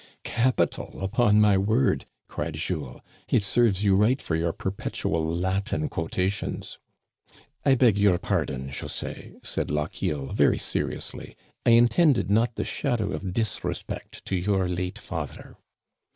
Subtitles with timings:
[0.23, 6.79] "Capital, upon my word!" cried Jules." It serves you right for your perpetual Latin quotations!"
[7.67, 11.35] I beg your pardon, José,*' said Lochiel, very seri ously.
[11.67, 15.55] "I intended not the shadow of disrespect to your late father."